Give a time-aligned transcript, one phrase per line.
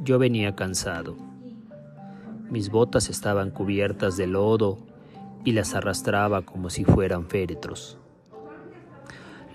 [0.00, 1.16] Yo venía cansado.
[2.50, 4.78] Mis botas estaban cubiertas de lodo
[5.44, 7.98] y las arrastraba como si fueran féretros.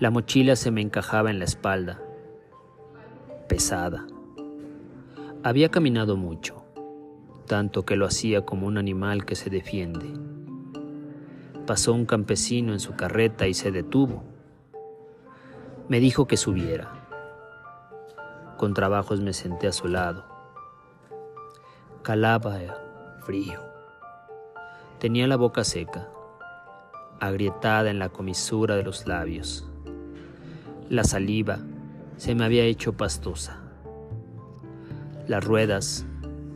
[0.00, 2.00] La mochila se me encajaba en la espalda,
[3.48, 4.06] pesada.
[5.42, 6.62] Había caminado mucho,
[7.46, 10.12] tanto que lo hacía como un animal que se defiende.
[11.66, 14.24] Pasó un campesino en su carreta y se detuvo.
[15.88, 16.92] Me dijo que subiera.
[18.58, 20.33] Con trabajos me senté a su lado.
[22.04, 22.58] Calaba
[23.24, 23.60] frío.
[24.98, 26.10] Tenía la boca seca,
[27.18, 29.66] agrietada en la comisura de los labios.
[30.90, 31.60] La saliva
[32.18, 33.62] se me había hecho pastosa.
[35.28, 36.04] Las ruedas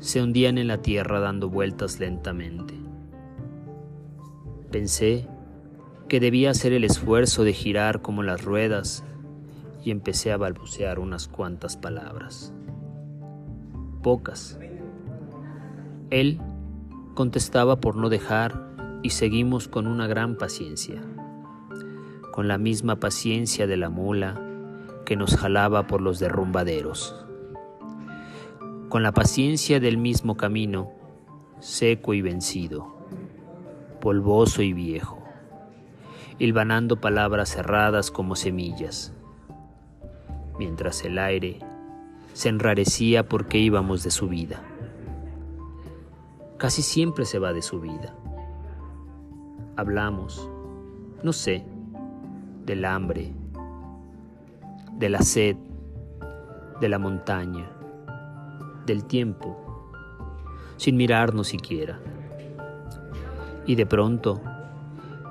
[0.01, 2.75] se hundían en la tierra dando vueltas lentamente.
[4.71, 5.27] Pensé
[6.09, 9.03] que debía hacer el esfuerzo de girar como las ruedas
[9.83, 12.53] y empecé a balbucear unas cuantas palabras.
[14.03, 14.59] Pocas.
[16.11, 16.41] Él
[17.15, 18.69] contestaba por no dejar
[19.03, 21.03] y seguimos con una gran paciencia,
[22.33, 24.41] con la misma paciencia de la mula
[25.05, 27.15] que nos jalaba por los derrumbaderos,
[28.89, 30.91] con la paciencia del mismo camino,
[31.61, 32.99] seco y vencido
[34.01, 35.19] polvoso y viejo,
[36.39, 39.13] hilvanando palabras cerradas como semillas,
[40.59, 41.59] mientras el aire
[42.33, 44.63] se enrarecía porque íbamos de su vida.
[46.59, 48.17] Casi siempre se va de su vida.
[49.77, 50.51] Hablamos,
[51.23, 51.65] no sé,
[52.67, 53.33] del hambre,
[54.95, 55.57] de la sed,
[56.81, 57.71] de la montaña,
[58.87, 59.57] del tiempo,
[60.77, 62.01] sin mirarnos siquiera.
[63.65, 64.41] Y de pronto,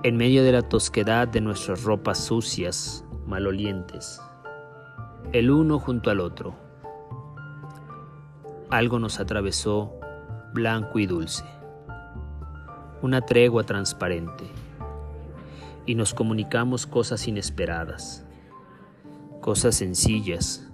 [0.03, 4.21] en medio de la tosquedad de nuestras ropas sucias, malolientes,
[5.33, 6.55] el uno junto al otro,
[8.69, 9.99] algo nos atravesó
[10.53, 11.43] blanco y dulce,
[13.01, 14.45] una tregua transparente,
[15.85, 18.25] y nos comunicamos cosas inesperadas,
[19.41, 20.69] cosas sencillas,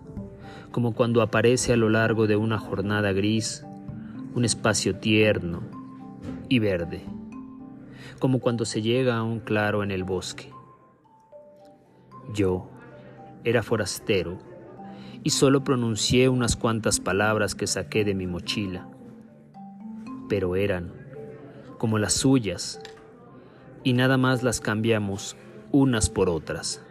[0.72, 3.63] como cuando aparece a lo largo de una jornada gris
[4.35, 5.62] un espacio tierno
[6.50, 7.03] y verde.
[8.19, 10.51] Como cuando se llega a un claro en el bosque.
[12.33, 12.69] Yo
[13.44, 14.39] era forastero
[15.23, 18.88] y solo pronuncié unas cuantas palabras que saqué de mi mochila,
[20.33, 20.91] pero eran
[21.77, 22.81] como las suyas
[23.83, 25.38] y nada más las cambiamos
[25.71, 26.83] unas por otras.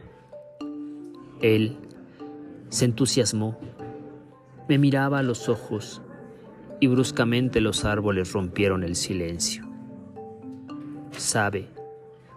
[1.41, 1.77] Él
[2.69, 3.59] se entusiasmó,
[4.69, 6.03] me miraba a los ojos
[6.79, 9.69] y bruscamente los árboles rompieron el silencio.
[11.11, 11.69] Sabe,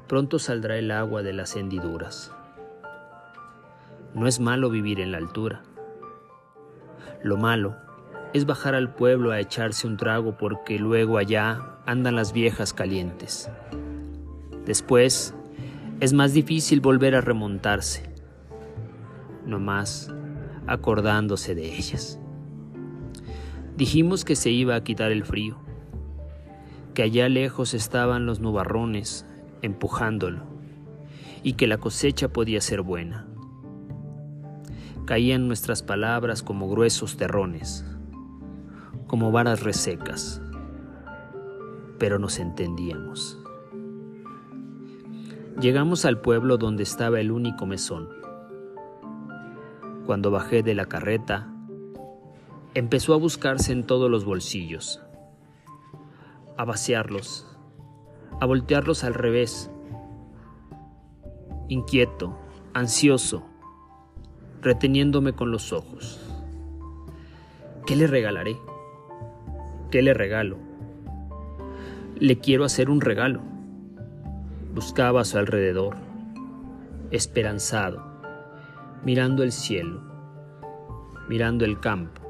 [0.08, 2.32] pronto saldrá el agua de las hendiduras.
[4.16, 5.62] No es malo vivir en la altura.
[7.22, 7.85] Lo malo
[8.36, 13.50] es bajar al pueblo a echarse un trago porque luego allá andan las viejas calientes.
[14.66, 15.34] Después
[16.02, 18.04] es más difícil volver a remontarse,
[19.46, 20.14] no más
[20.68, 22.20] acordándose de ellas.
[23.78, 25.58] Dijimos que se iba a quitar el frío
[26.94, 29.26] que allá lejos estaban los nubarrones
[29.62, 30.44] empujándolo
[31.42, 33.28] y que la cosecha podía ser buena.
[35.06, 37.86] Caían nuestras palabras como gruesos terrones,
[39.08, 40.42] como varas resecas,
[41.98, 43.40] pero nos entendíamos.
[45.60, 48.10] Llegamos al pueblo donde estaba el único mesón.
[50.06, 51.50] Cuando bajé de la carreta,
[52.74, 55.02] empezó a buscarse en todos los bolsillos
[56.58, 57.46] a vaciarlos,
[58.40, 59.70] a voltearlos al revés,
[61.68, 62.38] inquieto,
[62.74, 63.46] ansioso,
[64.62, 66.22] reteniéndome con los ojos.
[67.86, 68.58] ¿Qué le regalaré?
[69.96, 70.58] ¿Qué le regalo?
[72.20, 73.40] Le quiero hacer un regalo.
[74.74, 75.96] Buscaba a su alrededor,
[77.12, 78.04] esperanzado,
[79.06, 80.02] mirando el cielo,
[81.30, 82.22] mirando el campo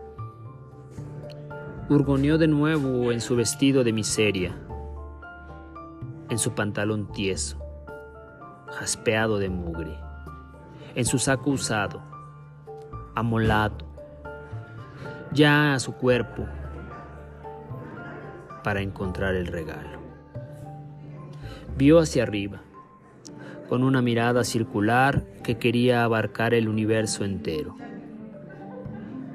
[1.89, 4.55] Hurgoneó de nuevo en su vestido de miseria,
[6.29, 7.57] en su pantalón tieso,
[8.67, 9.97] jaspeado de mugre,
[10.93, 11.99] en su saco usado,
[13.15, 13.77] amolado,
[15.31, 16.45] ya a su cuerpo,
[18.65, 19.99] para encontrar el regalo.
[21.77, 22.63] Vio hacia arriba,
[23.69, 27.75] con una mirada circular que quería abarcar el universo entero.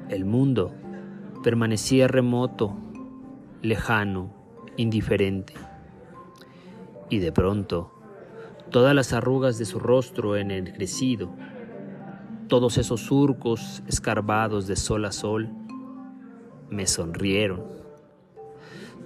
[0.09, 0.73] El mundo
[1.45, 2.75] permanecía remoto,
[3.61, 4.33] lejano,
[4.75, 5.53] indiferente.
[7.09, 7.89] Y de pronto,
[8.69, 10.35] todas las arrugas de su rostro,
[12.49, 15.47] todos esos surcos escarbados de sol a sol,
[16.69, 17.80] me sonrieron.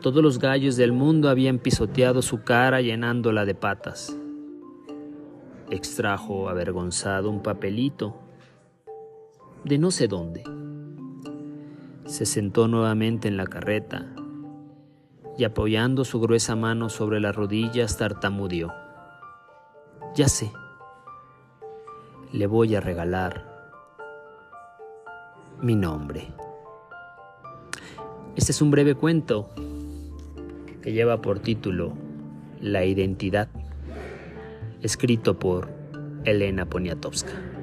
[0.06, 4.16] Todos los gallos del mundo habían pisoteado su cara llenándola de patas.
[5.72, 8.16] Extrajo avergonzado un papelito
[9.64, 10.44] de no sé dónde.
[12.06, 14.06] Se sentó nuevamente en la carreta
[15.40, 18.72] y apoyando su gruesa mano sobre las rodillas tartamudeó.
[20.14, 20.52] Ya sé,
[22.32, 23.44] le voy a regalar
[25.64, 26.32] mi nombre.
[28.36, 29.50] Este es un breve cuento
[30.86, 31.98] que lleva por título
[32.62, 33.50] La identidad,
[34.84, 35.68] escrito por
[36.26, 37.55] Elena Poniatowska.